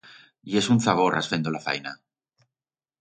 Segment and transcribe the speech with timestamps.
[0.53, 1.93] Yes un zaborras fendo la faena.